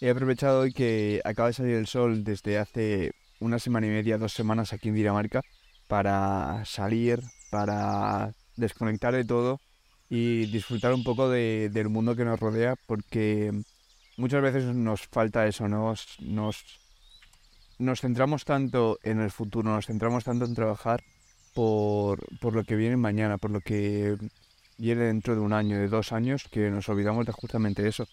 [0.00, 4.18] He aprovechado hoy que acaba de salir el sol desde hace una semana y media,
[4.18, 5.42] dos semanas aquí en Dinamarca,
[5.88, 9.60] para salir, para desconectar de todo
[10.08, 13.52] y disfrutar un poco de- del mundo que nos rodea, porque
[14.16, 16.64] muchas veces nos falta eso, nos, nos,
[17.78, 21.02] nos centramos tanto en el futuro, nos centramos tanto en trabajar
[21.54, 24.16] por, por lo que viene mañana, por lo que
[24.78, 28.06] viene dentro de un año, de dos años, que nos olvidamos de justamente eso,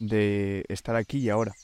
[0.00, 1.54] de estar aquí y ahora,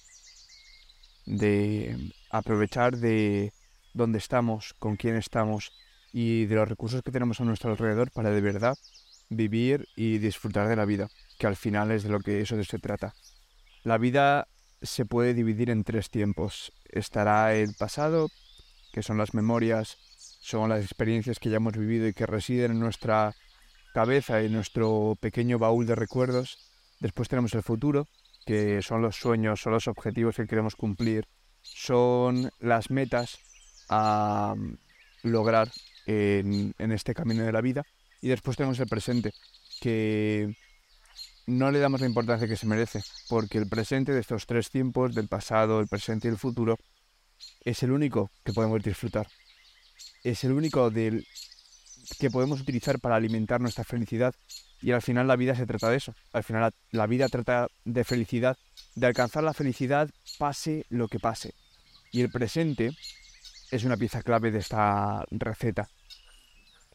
[1.25, 3.53] de aprovechar de
[3.95, 5.73] dónde estamos, con quién estamos
[6.13, 8.77] y de los recursos que tenemos a nuestro alrededor para de verdad
[9.29, 11.09] vivir y disfrutar de la vida,
[11.39, 13.15] que al final es de lo que eso se trata.
[13.83, 14.47] La vida
[14.83, 16.73] se puede dividir en tres tiempos.
[16.85, 18.29] Estará el pasado,
[18.93, 19.97] que son las memorias,
[20.41, 23.35] son las experiencias que ya hemos vivido y que residen en nuestra
[23.95, 26.59] cabeza, en nuestro pequeño baúl de recuerdos.
[27.01, 28.07] Después tenemos el futuro,
[28.47, 31.27] que son los sueños, son los objetivos que queremos cumplir,
[31.63, 33.39] son las metas
[33.89, 34.79] a mm,
[35.25, 35.71] lograr
[36.07, 37.83] en, este camino de la vida.
[38.23, 39.33] Y después tenemos el presente,
[39.81, 40.57] que
[41.47, 45.15] no le damos la importancia que se merece, porque el presente de estos tres tiempos,
[45.15, 46.79] del pasado, el presente y el futuro,
[47.65, 49.27] es el único que podemos disfrutar.
[50.23, 54.35] Es el único que podemos utilizar para alimentar nuestra felicidad.
[54.83, 56.15] Y al final la vida se trata de eso.
[56.33, 58.57] Al final la, vida trata de felicidad,
[58.95, 61.55] de alcanzar la felicidad pase lo que pase.
[62.13, 62.91] Y el presente
[63.71, 65.89] es una pieza clave de esta receta.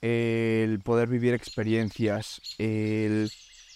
[0.01, 3.31] El poder vivir experiencias, el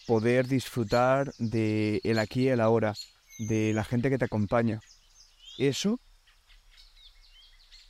[0.07, 2.93] poder disfrutar de el aquí y el ahora,
[3.37, 4.79] de la gente que te acompaña.
[5.57, 5.99] Eso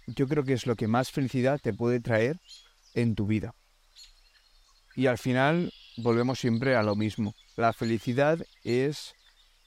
[0.07, 2.39] yo creo que es lo que más felicidad te puede traer
[2.94, 3.53] en tu vida.
[4.95, 7.35] Y al final volvemos siempre a lo mismo.
[7.55, 9.13] La felicidad es,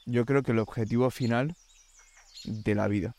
[0.05, 1.55] yo creo que el objetivo final
[2.45, 3.15] de la vida.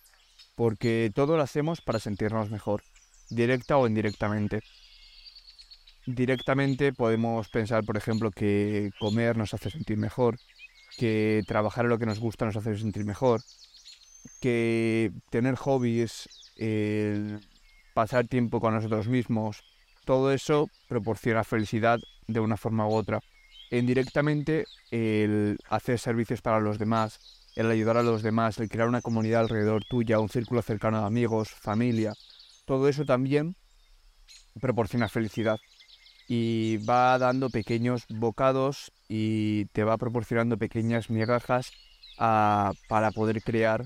[0.55, 2.83] Porque todo lo hacemos para sentirnos mejor,
[3.31, 4.62] directa o indirectamente.
[6.06, 10.38] Directamente podemos pensar, por ejemplo, que comer nos hace sentir mejor,
[10.97, 13.43] que trabajar en lo que nos gusta nos hace sentir mejor,
[14.41, 17.41] que tener hobbies, el
[17.94, 19.62] pasar tiempo con nosotros mismos,
[20.10, 23.21] todo eso proporciona felicidad de una forma u otra.
[23.71, 27.21] Indirectamente, el hacer servicios para los demás,
[27.54, 31.06] el ayudar a los demás, el crear una comunidad alrededor tuya, un círculo cercano de
[31.06, 32.15] amigos, familia,
[32.65, 33.54] todo eso también
[34.60, 35.60] proporciona felicidad.
[36.26, 41.70] Y va dando pequeños bocados y te va proporcionando pequeñas migajas
[42.19, 43.84] a- para poder crear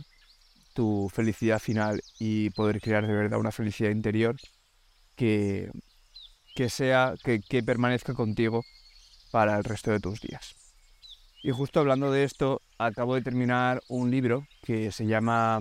[0.73, 4.37] tu felicidad final y poder crear de verdad una felicidad interior
[5.17, 5.71] que,
[6.55, 8.65] que sea, que, permanezca contigo
[9.31, 10.55] para el resto de tus días.
[11.43, 15.61] Y justo hablando de esto, acabo de terminar un libro que se llama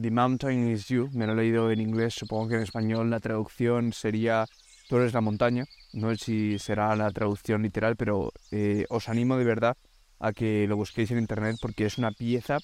[0.00, 1.10] The Mountain is You.
[1.12, 4.46] Me lo he leído en inglés, supongo que en español la traducción sería
[4.92, 5.64] Tú eres la montaña.
[5.94, 9.74] No sé si será la traducción literal, pero eh, os animo de verdad
[10.18, 12.58] a que lo busquéis en internet porque es una pieza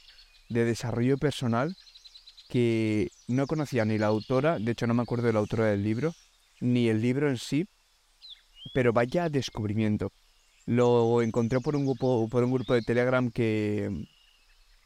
[0.51, 1.75] de desarrollo personal
[2.51, 5.83] que no conocía ni la autora, de hecho no me acuerdo de la autora del
[5.83, 6.15] libro,
[6.61, 7.67] ni el libro en sí,
[8.75, 10.13] pero vaya descubrimiento.
[10.67, 14.07] Lo encontré por un grupo, por un grupo de Telegram que,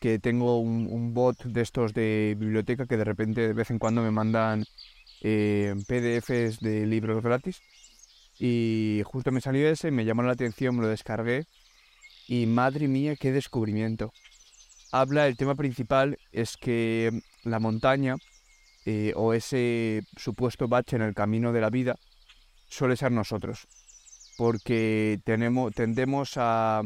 [0.00, 3.78] que tengo un, un bot de estos de biblioteca que de repente de vez en
[3.78, 4.64] cuando me mandan
[5.22, 7.60] eh, PDFs de libros gratis.
[8.38, 11.46] Y justo me salió ese, me llamó la atención, me lo descargué.
[12.26, 14.12] Y madre mía, qué descubrimiento.
[14.90, 18.16] Habla, el tema principal es que la montaña
[18.84, 21.96] eh, o ese supuesto bache en el camino de la vida
[22.68, 23.68] suele ser nosotros.
[24.36, 26.82] Porque tenemos, tendemos a,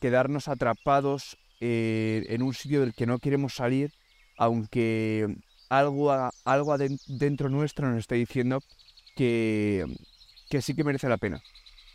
[0.00, 3.92] quedarnos atrapados eh, en un sitio del que no queremos salir,
[4.36, 5.36] aunque
[5.68, 6.12] algo,
[6.44, 8.60] algo dentro nuestro nos está diciendo
[9.16, 9.84] que,
[10.48, 11.42] que sí que merece la pena.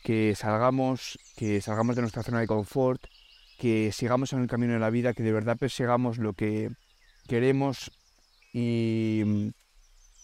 [0.03, 3.03] Que salgamos, que salgamos de nuestra zona de confort,
[3.57, 6.69] que sigamos en el camino de la vida, que de verdad persigamos lo que
[7.27, 7.91] queremos
[8.57, 9.51] y,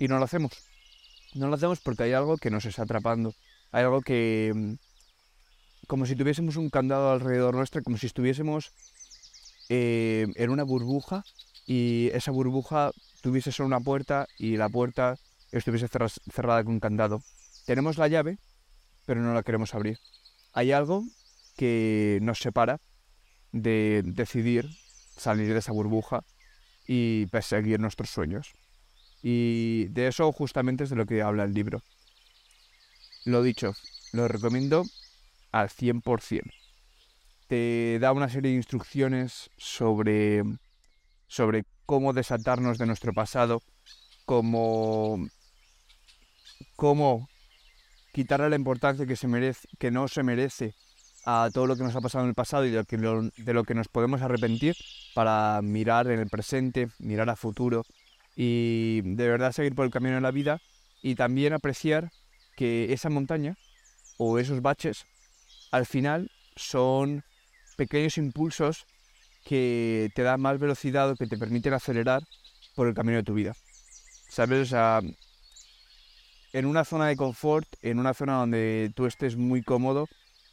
[0.07, 0.54] no lo hacemos.
[1.36, 3.33] No lo hacemos porque hay algo que nos está atrapando.
[3.72, 4.74] Hay algo que, mm,
[5.88, 8.72] como si tuviésemos un candado alrededor nuestro, como si estuviésemos
[9.69, 11.24] eh, en una burbuja
[11.66, 12.92] y esa burbuja
[13.22, 15.18] tuviese solo una puerta y la puerta
[15.51, 17.22] estuviese cerra- cerrada con un candado.
[17.66, 18.38] Tenemos la llave,
[19.06, 19.98] pero no la queremos abrir.
[20.54, 21.04] Hay algo
[21.57, 22.80] que nos separa
[23.51, 24.69] de decidir
[25.18, 26.24] salir de esa burbuja
[26.88, 28.54] y perseguir nuestros sueños.
[29.22, 31.81] Y de eso justamente es de lo que habla el libro.
[33.25, 33.74] Lo dicho,
[34.13, 34.83] lo recomiendo
[35.51, 36.42] al 100%.
[37.48, 40.44] te da una serie de instrucciones sobre,
[41.28, 43.62] sobre cómo desatarnos de nuestro pasado,
[44.25, 45.28] cómo,
[46.78, 47.28] cómo
[48.13, 50.74] quitarle la importancia que, se merece, que no se merece
[51.25, 53.88] a todo lo que nos ha pasado en el pasado y de lo, que, nos
[53.88, 54.75] podemos arrepentir
[55.13, 57.83] para mirar en el presente, mirar a futuro
[58.35, 60.59] y de verdad seguir por el camino de la vida
[61.01, 62.12] y también apreciar
[62.56, 63.56] que esa montaña
[64.18, 65.06] o esos baches
[65.71, 67.23] al final son
[67.77, 68.85] pequeños impulsos
[69.45, 72.23] que te dan más velocidad o que te permiten acelerar
[72.75, 73.53] por el camino de tu vida.
[74.29, 74.73] ¿Sabes?
[76.53, 80.07] En una zona de confort, en una zona donde tú estés muy cómodo,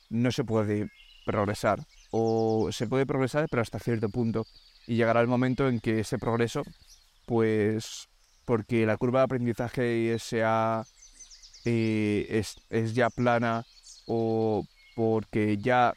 [0.08, 0.90] no se puede
[1.24, 1.86] progresar.
[2.10, 4.46] O se puede progresar, pero hasta cierto punto.
[4.86, 6.62] Y llegará el momento en que ese progreso,
[7.26, 8.08] pues,
[8.44, 10.84] porque la curva de aprendizaje sea,
[11.64, 13.66] eh, es, es ya plana
[14.06, 14.64] o
[14.96, 15.92] porque ya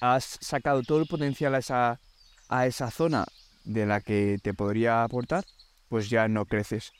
[0.00, 2.00] has sacado todo el potencial a esa,
[2.48, 3.24] a esa zona
[3.64, 5.44] de la que te podría aportar,
[5.88, 6.92] pues ya no creces.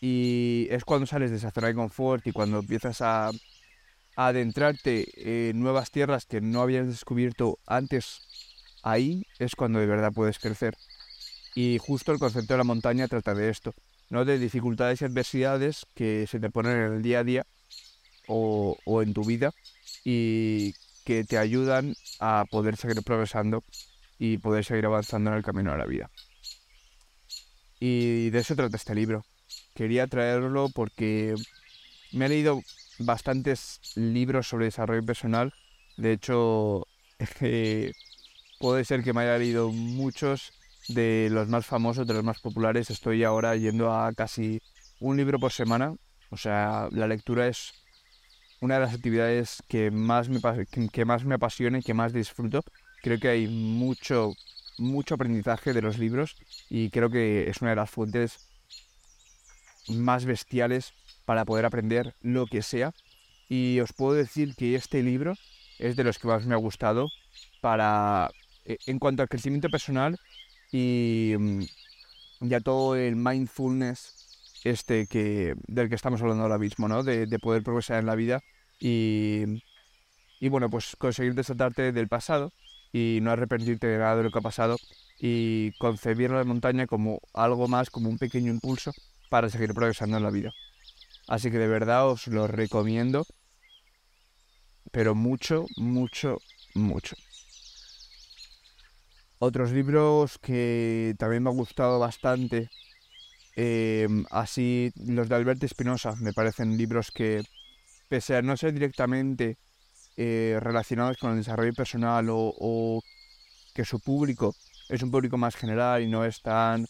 [0.00, 3.32] Y es cuando sales de esa zona de confort y cuando empiezas a,
[4.16, 8.22] adentrarte en nuevas tierras que no habías descubierto antes,
[8.82, 10.74] ahí es cuando de verdad puedes crecer.
[11.54, 13.74] Y justo el concepto de la montaña trata de esto,
[14.10, 14.24] ¿no?
[14.24, 17.46] De dificultades y adversidades que se te ponen en el día a día
[18.26, 19.52] o, o en tu vida
[20.04, 20.74] y
[21.04, 23.62] que te ayudan a poder seguir progresando
[24.18, 26.10] y poder seguir avanzando en el camino de la vida.
[27.78, 29.24] Y de eso trata este libro.
[29.74, 31.34] Quería traerlo porque
[32.12, 32.62] me he leído
[32.98, 35.52] bastantes libros sobre desarrollo personal.
[35.96, 36.86] De hecho,
[38.58, 40.52] puede ser que me haya leído muchos
[40.88, 42.90] de los más famosos, de los más populares.
[42.90, 44.60] Estoy ahora yendo a casi
[45.00, 45.94] un libro por semana.
[46.30, 47.72] O sea, la lectura es
[48.60, 50.40] una de las actividades que más me,
[50.90, 52.62] que más me apasiona y que más disfruto.
[53.02, 54.32] Creo que hay mucho,
[54.78, 56.36] mucho aprendizaje de los libros
[56.68, 58.48] y creo que es una de las fuentes
[59.88, 60.92] más bestiales
[61.26, 62.92] para poder aprender lo que sea.
[63.48, 65.34] Y os puedo decir que este libro
[65.78, 67.08] es de los que más me ha gustado
[67.60, 68.30] para
[68.64, 70.18] e, en cuanto al crecimiento personal
[70.72, 71.62] y mm,
[72.40, 74.14] ya todo el mindfulness
[74.64, 77.02] este que, del que estamos hablando ahora mismo, ¿no?
[77.02, 78.40] De, poder progresar en la vida
[78.80, 79.44] y,
[80.40, 82.52] y, bueno, pues conseguir desatarte del pasado
[82.92, 84.76] y no arrepentirte de nada de lo que ha pasado
[85.20, 88.92] y concebir la montaña como algo más, como un pequeño impulso
[89.28, 90.52] para seguir progresando en la vida.
[91.28, 93.26] Así que de verdad os lo recomiendo,
[94.92, 96.38] pero mucho, mucho,
[96.74, 97.16] mucho.
[99.38, 102.70] Otros libros que también me han gustado bastante
[103.56, 107.42] Em, así, los de Alberto Espinosa me parecen libros que,
[108.08, 109.56] pese a no ser directamente
[110.16, 113.02] eh, relacionados con el desarrollo personal o,
[113.74, 114.54] que su público
[114.88, 116.86] es un público más general y no es tan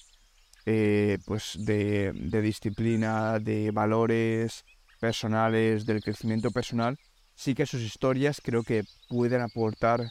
[0.66, 4.64] eh, pues de, disciplina, de valores
[5.00, 6.98] personales, del crecimiento personal,
[7.34, 10.10] sí que sus historias creo que pueden aportar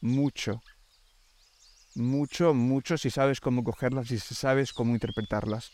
[0.00, 0.62] mucho,
[1.94, 5.72] mucho, mucho si sabes cómo cogerlas y si sabes cómo interpretarlas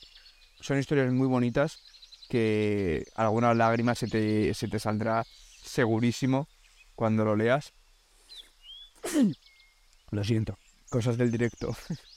[0.62, 1.80] son historias muy bonitas
[2.28, 5.24] que alguna lágrima se te, se te saldrá
[5.62, 6.48] segurísimo
[6.94, 7.72] cuando lo leas.
[10.10, 10.58] Lo siento,
[10.90, 11.74] cosas del directo.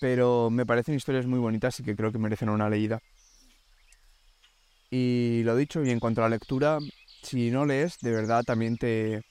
[0.00, 3.00] Pero me parecen historias muy bonitas y que creo que merecen una leída.
[4.90, 6.78] Y lo dicho, y en cuanto a la lectura,
[7.22, 9.22] si no lees, de verdad también te,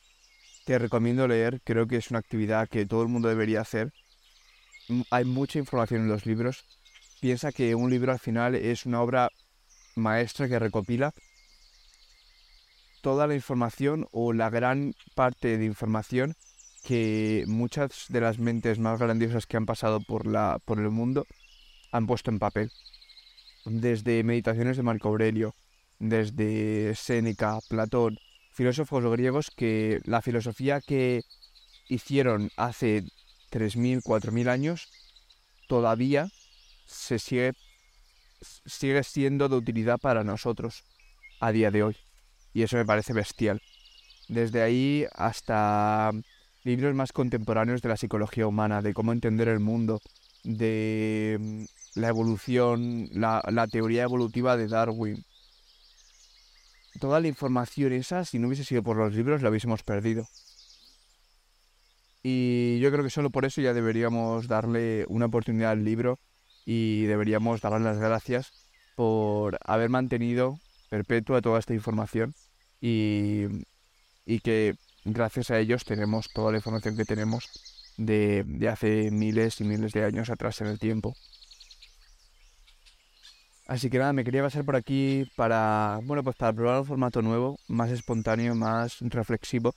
[0.66, 1.60] te recomiendo leer.
[1.64, 3.92] Creo que es una actividad que todo el mundo debería hacer.
[5.12, 6.66] Hay mucha información en los libros
[7.20, 9.30] piensa que un libro al final es una obra
[9.96, 11.14] maestra que recopila
[13.02, 16.36] toda la información o la gran parte de información
[16.84, 21.26] que muchas de las mentes más grandiosas que han pasado por, la, por el mundo
[21.92, 22.72] han puesto en papel.
[23.66, 25.54] Desde meditaciones de Marco Aurelio,
[26.00, 28.18] desde Séneca, Platón,
[28.52, 31.24] filósofos griegos que la filosofía que
[31.88, 33.04] hicieron hace
[33.52, 34.90] 3.000, 4.000 años
[35.68, 36.30] todavía
[36.86, 37.54] se sigue,
[38.66, 40.84] sigue siendo de utilidad para nosotros
[41.40, 41.98] a día de hoy.
[42.54, 43.62] Y eso me parece bestial.
[44.28, 46.12] Desde ahí hasta
[46.64, 50.02] libros más contemporáneos de la psicología humana, de cómo entender el mundo,
[50.44, 51.64] de mm,
[51.96, 55.24] la evolución, la, teoría evolutiva de Darwin.
[57.00, 60.28] Toda la información esa, si no hubiese sido por los libros, la hubiésemos perdido.
[62.22, 66.20] Y yo creo que solo por eso ya deberíamos darle una oportunidad al libro
[66.66, 68.52] y deberíamos darles las gracias
[68.96, 72.34] por haber mantenido perpetua toda esta información
[72.82, 73.46] y,
[74.26, 74.76] y que
[75.06, 77.50] gracias a ellos tenemos toda la información que tenemos
[77.98, 81.16] de, de hace miles y miles de años atrás en el tiempo.
[83.68, 87.22] Así que nada, me quería pasar por aquí para, bueno, pues para probar un formato
[87.22, 89.76] nuevo, más espontáneo, más reflexivo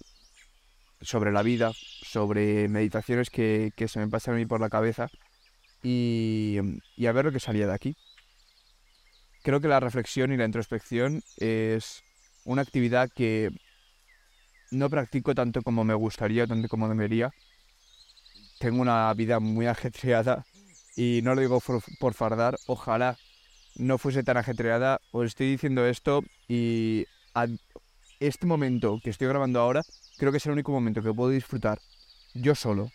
[1.03, 5.09] sobre la vida, sobre meditaciones que, que se me pasan a mí por la cabeza
[5.83, 6.59] y,
[6.97, 7.95] y a ver lo que salía de aquí.
[9.43, 12.03] Creo que la reflexión y la introspección es
[12.45, 13.51] una actividad que
[14.73, 17.33] no practico tanto como me gustaría, tanto como debería.
[18.59, 20.45] Tengo una vida muy ajetreada
[20.97, 23.17] y no lo digo por, fardar, ojalá
[23.77, 27.07] no fuese tan ajetreada, os estoy diciendo esto y
[28.21, 29.83] este momento que estoy grabando ahora,
[30.19, 31.79] creo que es el único momento que puedo disfrutar
[32.35, 32.91] yo solo,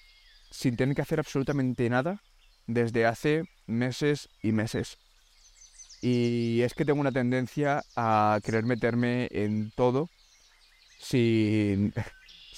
[0.52, 2.22] sin tener que hacer absolutamente nada,
[2.68, 4.98] desde hace meses y meses.
[6.02, 10.10] Y es que tengo una tendencia a querer meterme en todo
[11.00, 11.94] sin,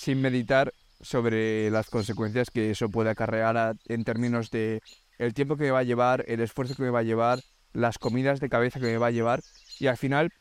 [0.07, 4.81] meditar sobre las consecuencias que eso puede acarrear en términos de
[5.17, 7.41] el tiempo que me va a llevar, el esfuerzo que me va a llevar,
[7.73, 9.41] las comidas de cabeza que me va a llevar.
[9.79, 10.31] Y al final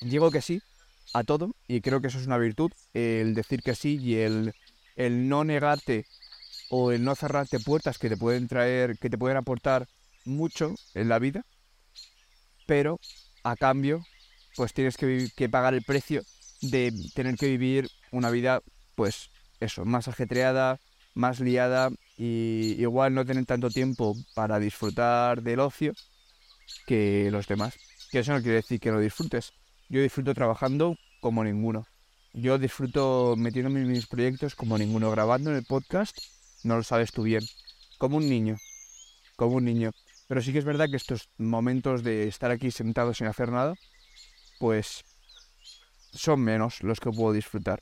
[0.00, 0.62] digo que sí
[1.14, 4.54] a todo y creo que eso es una virtud, el decir que sí y el,
[5.28, 6.06] no negarte
[6.70, 9.86] o el no cerrarte puertas que te pueden traer, que te pueden aportar
[10.24, 11.44] mucho en la vida,
[12.66, 12.98] pero
[13.44, 14.04] a cambio
[14.56, 16.22] pues tienes que pagar el precio
[16.60, 18.62] de tener que vivir una vida
[18.94, 20.80] pues eso, más ajetreada,
[21.14, 25.92] más liada y igual no tener tanto tiempo para disfrutar del ocio
[26.86, 27.74] que los demás.
[28.10, 29.52] Que eso no quiere decir que no disfrutes.
[29.88, 31.86] Yo disfruto trabajando como ninguno.
[32.32, 35.10] Yo disfruto metiéndome en mis proyectos como ninguno.
[35.10, 36.16] Grabando en el podcast,
[36.62, 37.44] no lo sabes tú bien.
[37.98, 38.56] Como un niño.
[39.36, 39.92] Como un niño.
[40.28, 43.74] Pero sí que es verdad que estos momentos de estar aquí sentado sin hacer nada,
[44.58, 45.04] pues
[46.18, 47.80] son menos los que puedo disfrutar.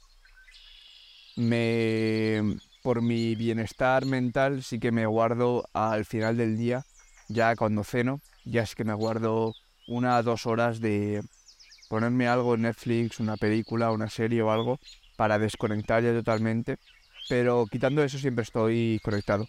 [2.82, 6.84] Por mi bienestar mental sí que me guardo al final del día,
[7.28, 9.54] ya cuando ceno, ya es que me guardo
[9.88, 11.22] una o dos horas de
[11.88, 14.78] ponerme algo en Netflix, una película, una serie o algo,
[15.16, 16.76] para desconectar ya totalmente.
[17.28, 19.48] Pero quitando eso siempre estoy conectado.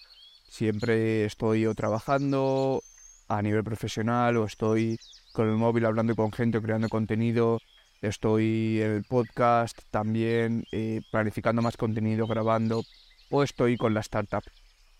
[0.50, 2.82] Siempre estoy o trabajando
[3.28, 4.98] a nivel profesional o estoy
[5.32, 7.60] con el móvil hablando con gente o creando contenido.
[8.02, 12.84] Estoy en el podcast también eh, planificando más contenido, grabando.
[13.30, 14.44] O estoy con la startup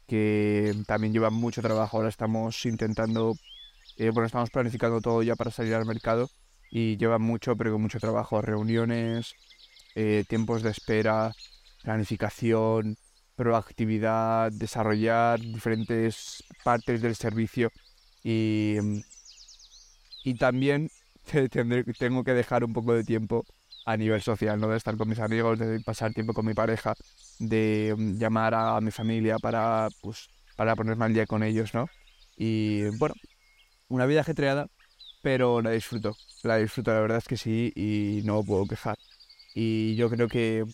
[0.08, 1.98] que también lleva mucho trabajo.
[1.98, 3.36] Ahora estamos intentando
[3.98, 6.30] eh, bueno, estamos planificando todo ya para salir al mercado
[6.70, 9.34] y lleva mucho, pero con mucho trabajo, reuniones,
[9.96, 11.34] eh, tiempos de espera,
[11.82, 12.96] planificación,
[13.36, 17.72] proactividad, desarrollar diferentes partes del servicio
[18.24, 18.76] y,
[20.24, 20.92] y también
[21.98, 23.46] tengo que dejar un poco de tiempo
[23.86, 24.68] a nivel social, ¿no?
[24.70, 26.94] De estar con mis amigos, de pasar tiempo con mi pareja,
[27.40, 31.88] de mm, llamar a mi familia para, pues, para ponerme al día con ellos, ¿no?
[32.38, 33.16] Y bueno,
[33.90, 34.68] una vida ajetreada,
[35.24, 36.16] pero la disfruto.
[36.44, 38.98] La disfruto, la verdad es que sí, y no puedo quejar.
[39.56, 40.66] Y yo creo que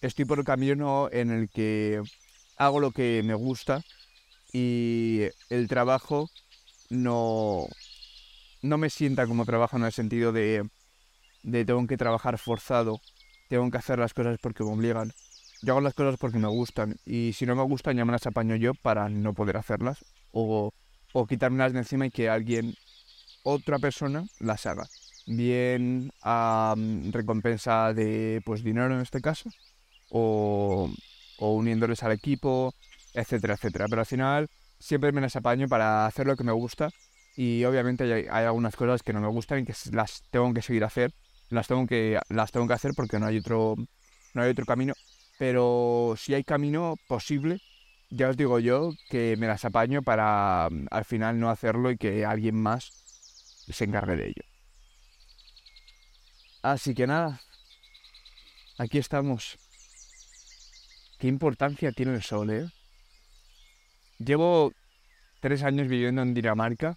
[0.00, 2.02] estoy por el camino en el que
[2.56, 3.82] hago lo que me gusta
[4.52, 6.28] y el trabajo
[6.90, 7.66] no,
[8.62, 10.68] no me sienta como trabajo en el sentido de,
[11.42, 13.00] de tengo que trabajar forzado,
[13.48, 15.12] tengo que hacer las cosas porque me obligan.
[15.62, 18.26] Yo hago las cosas porque me gustan y si no me gustan ya me las
[18.26, 20.72] apaño yo para no poder hacerlas o
[21.12, 22.74] o quitármelas de encima y que alguien,
[23.42, 24.86] otra persona, las haga.
[25.26, 26.74] Bien a
[27.10, 29.48] recompensa de pues dinero en este caso,
[30.10, 30.90] o,
[31.38, 32.74] o uniéndoles al equipo,
[33.14, 33.86] etcétera, etcétera.
[33.88, 34.48] Pero al final
[34.78, 36.90] siempre me las apaño para hacer lo que me gusta
[37.36, 40.84] y obviamente hay, algunas cosas que no me gustan y que las tengo que seguir
[40.84, 41.12] a hacer,
[41.50, 43.76] las tengo que, las tengo que hacer porque no hay otro,
[44.32, 44.94] no hay otro camino.
[45.38, 47.60] Pero si hay camino posible,
[48.08, 51.98] ya os digo yo que me las apaño para mm, al final no hacerlo y
[51.98, 52.90] que alguien más
[53.68, 54.42] se encargue de ello.
[56.62, 57.42] Así que nada,
[58.78, 59.58] aquí estamos.
[61.18, 62.66] ¿Qué importancia tiene el sol, eh?
[64.18, 64.72] Llevo
[65.40, 66.94] tres años viviendo en Dinamarca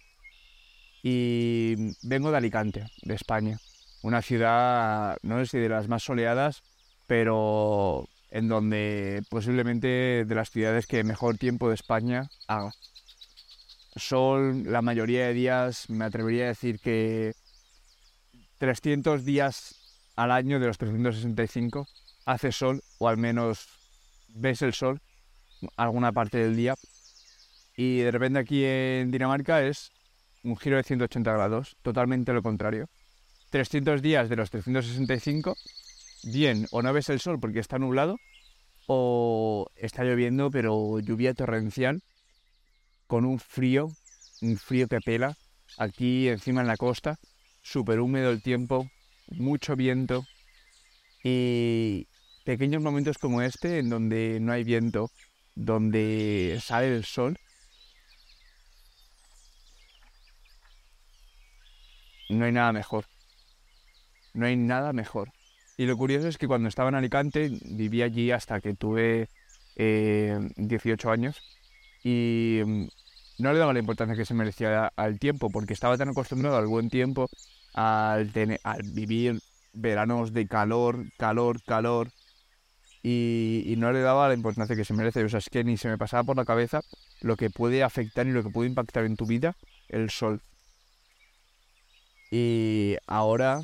[1.02, 3.58] y vengo de Alicante, de España.
[4.02, 6.62] Una ciudad, no sé si de las más soleadas,
[7.06, 12.72] pero en donde posiblemente de las ciudades que mejor tiempo de España haga.
[13.96, 17.34] Sol, la mayoría de días, me atrevería a decir que
[18.58, 19.74] 300 días
[20.16, 21.88] al año de los 365
[22.24, 23.66] hace sol, o al menos
[24.28, 25.00] ves el sol
[25.76, 26.74] alguna parte del día.
[27.76, 29.90] Y de repente aquí en Dinamarca es
[30.42, 32.88] un giro de 180 grados, totalmente lo contrario.
[33.50, 35.56] 300 días de los 365
[36.22, 38.16] bien, o no ves el sol porque está nublado,
[38.86, 42.02] o está lloviendo, pero lluvia torrencial,
[43.06, 43.88] con un frío,
[44.42, 45.36] un frío que pela,
[45.78, 47.18] aquí encima en la costa,
[47.62, 48.88] súper húmedo el tiempo,
[49.28, 50.24] mucho viento,
[51.22, 52.06] y
[52.44, 55.10] pequeños momentos como este, en donde no hay viento,
[55.54, 57.38] donde sale el sol,
[62.30, 63.04] no hay nada mejor.
[64.34, 65.32] No hay nada mejor.
[65.76, 69.28] Y lo curioso es que cuando estaba en Alicante, viví allí hasta que tuve
[69.76, 71.40] 18 eh, años
[72.04, 72.88] y mm,
[73.38, 76.66] no le daba la importancia que se merecía al tiempo, porque estaba tan acostumbrado al
[76.66, 77.28] buen tiempo,
[77.74, 78.30] al,
[78.62, 79.40] al vivir
[79.72, 82.10] veranos de calor, calor, calor,
[83.02, 85.24] y, no le daba la importancia que se merece.
[85.24, 86.82] O sea, es que ni se me pasaba por la cabeza
[87.20, 89.56] lo que puede afectar y lo que puede impactar en tu vida
[89.88, 90.42] el sol.
[92.30, 93.62] Y ahora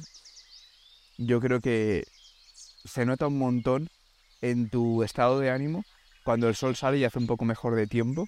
[1.19, 2.05] yo creo que
[2.85, 3.91] se nota un montón
[4.43, 5.85] en tu estado de ánimo
[6.25, 8.27] cuando el sol sale y hace un poco mejor de tiempo.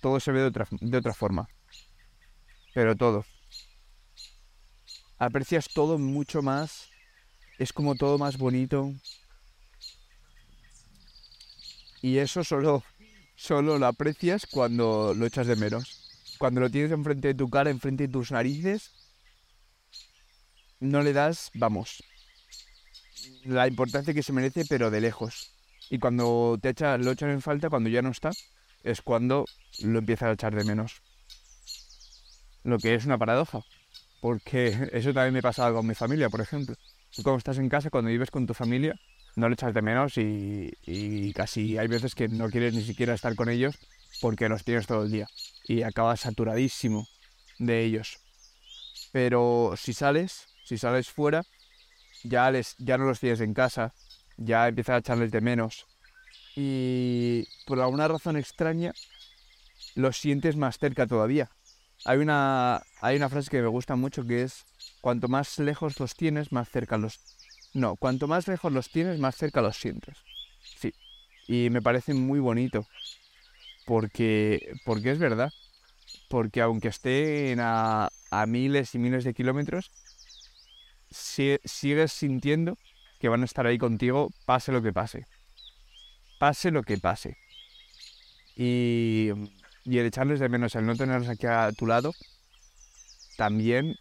[0.00, 1.48] Todo se ve de otra, de otra forma.
[2.74, 3.24] Pero todo.
[5.18, 6.88] Aprecias todo mucho más.
[7.58, 8.92] Es como todo más bonito.
[12.00, 12.82] Y eso solo,
[13.36, 16.01] solo lo aprecias cuando lo echas de menos.
[16.42, 18.90] Cuando lo tienes enfrente de tu cara, enfrente de tus narices,
[20.80, 22.02] no le das, vamos,
[23.44, 25.52] la importancia que se merece, pero de lejos.
[25.88, 28.32] Y cuando te echa, lo echan en falta, cuando ya no está,
[28.82, 29.44] es cuando
[29.84, 31.00] lo empiezas a echar de menos.
[32.64, 33.60] Lo que es una paradoja.
[34.20, 36.74] Porque eso también me pasaba con mi familia, por ejemplo.
[37.14, 38.98] Tú cuando estás en casa, cuando vives con tu familia,
[39.36, 43.36] no le echas de menos y, casi hay veces que no quieres ni siquiera estar
[43.36, 43.78] con ellos
[44.20, 45.28] porque los tienes todo el día
[45.64, 47.06] y acabas saturadísimo
[47.58, 48.18] de ellos.
[49.12, 51.42] Pero si sales, si sales fuera,
[52.24, 53.92] ya, les, ya no los tienes en casa,
[54.36, 55.86] ya empiezas a echarles de menos.
[56.56, 58.92] Y por alguna razón extraña,
[59.94, 61.50] los sientes más cerca todavía.
[62.04, 64.64] Hay una, hay una frase que me gusta mucho que es,
[65.00, 67.20] cuanto más lejos los tienes, más cerca los
[67.74, 70.18] no, cuanto más lejos los tienes, más cerca los sientes.
[70.78, 70.92] Sí.
[71.48, 72.86] Y me parece muy bonito.
[73.86, 75.50] Porque, porque es verdad.
[76.32, 78.08] Porque aunque estén a,
[78.48, 79.90] miles y miles de kilómetros,
[81.10, 82.78] sigues sintiendo
[83.20, 85.26] que van a estar ahí contigo, pase lo que pase.
[86.38, 87.36] Pase lo que pase.
[88.56, 89.28] Y,
[89.84, 92.14] y el echarles de menos, el no tenerlos aquí a tu lado,
[93.36, 93.96] también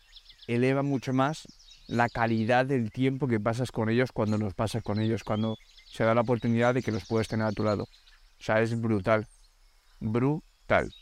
[0.47, 1.45] eleva mucho más
[1.87, 6.05] la calidad del tiempo que pasas con ellos cuando los pasas con ellos, cuando se
[6.05, 7.83] da la oportunidad de que los puedes tener a tu lado.
[7.83, 9.27] O sea, es brutal.
[9.99, 10.93] Brutal.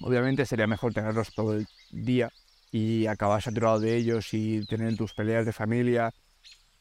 [0.00, 2.32] Obviamente sería mejor tenerlos todo el día
[2.70, 6.12] y acabar saturado de ellos y tener tus peleas de familia,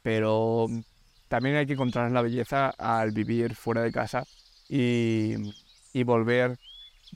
[0.02, 0.68] pero
[1.28, 4.24] también hay que encontrar la belleza al vivir fuera de casa
[4.70, 5.36] y,
[6.04, 6.58] volver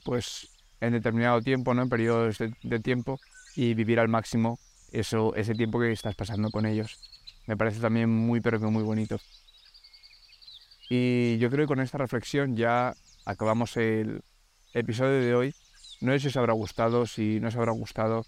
[0.04, 0.48] pues
[0.80, 1.82] en determinado tiempo, ¿no?
[1.82, 3.20] en periodos de tiempo
[3.56, 4.58] y vivir al máximo
[4.92, 6.98] eso, ese tiempo que estás pasando con ellos.
[7.46, 9.18] Me parece también muy, pero que muy bonito.
[10.88, 14.22] Y yo creo que con esta reflexión ya acabamos el
[14.74, 15.54] episodio de hoy.
[16.00, 18.24] No sé si os habrá gustado, si no os habrá gustado.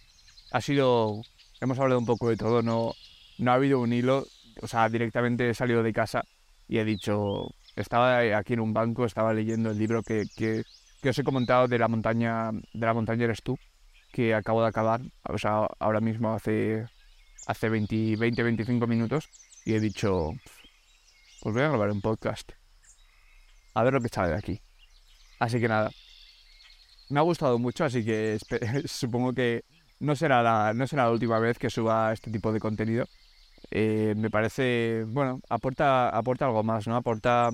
[0.52, 1.22] Ha sido,
[1.61, 2.94] hemos hablado un poco de todo, no,
[3.38, 4.26] no ha habido un hilo.
[4.62, 6.24] O sea, directamente he salido de casa
[6.68, 10.62] y he dicho, estaba aquí en un banco, estaba leyendo el libro que, que,
[11.00, 13.59] que os he comentado de la montaña, de la montaña eres tú,
[14.12, 16.87] que acabo de acabar, o sea, ahora mismo hace,
[17.46, 19.28] hace 20, 20, 25 minutos,
[19.64, 20.33] y he dicho,
[21.40, 22.52] pues voy a grabar un podcast.
[23.74, 24.61] A ver lo que sale de aquí.
[25.38, 25.90] Así que nada.
[27.10, 28.38] Me ha gustado mucho, así que
[28.86, 29.64] supongo que
[30.00, 33.06] no será, la, no será la última vez que suba este tipo de contenido.
[33.70, 36.96] Eh, me parece, bueno, aporta, aporta algo más, ¿no?
[36.96, 37.50] Aporta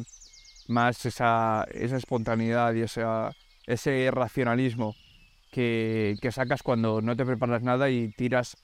[0.68, 3.32] más esa, esa espontaneidad y esa,
[3.66, 4.94] ese racionalismo
[5.50, 8.56] que, sacas cuando no te preparas nada y tiras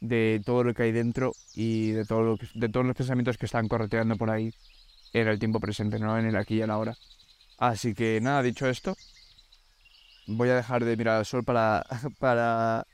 [0.00, 3.68] de todo lo que hay dentro y de, todo de todos los pensamientos que están
[3.68, 4.52] correteando por ahí
[5.12, 6.96] en el tiempo presente, no en el aquí y la ahora.
[7.58, 8.96] Así que nada, dicho esto,
[10.28, 11.84] voy a dejar de mirar al sol para,
[12.20, 12.86] para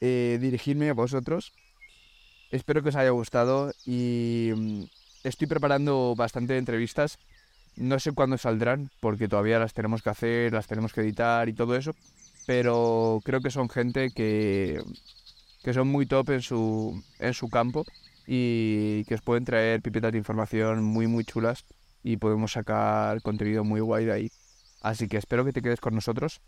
[0.00, 1.52] eh, dirigirme a vosotros.
[2.50, 4.82] Espero que os haya gustado y mm,
[5.24, 7.18] estoy preparando bastante entrevistas.
[7.76, 11.52] No sé cuándo saldrán porque todavía las tenemos que hacer, las tenemos que editar y
[11.54, 11.94] todo eso
[12.46, 14.82] pero creo que son gente que,
[15.62, 17.84] que son muy top en su, en su campo
[18.26, 21.64] y que os pueden traer pipetas de información muy muy chulas
[22.02, 24.30] y podemos sacar contenido muy guay de ahí.
[24.84, 26.40] Así que espero que te quedes con nosotros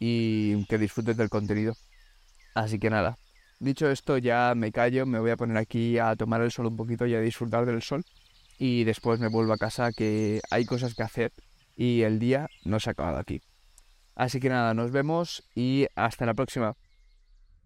[0.00, 1.74] y que disfrutes del contenido.
[2.54, 3.16] Así que nada,
[3.60, 6.76] Dicho esto, ya me callo, me voy a poner aquí a tomar el sol un
[6.76, 8.04] poquito y a disfrutar del sol.
[8.58, 11.32] Y después me vuelvo a casa que hay cosas que hacer
[11.76, 13.40] y el día no se ha acabado aquí.
[14.14, 16.76] Así que nada, nos vemos y hasta la próxima.